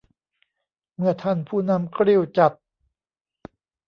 [0.97, 2.53] เมื่อท่านผู้นำกริ้วจัด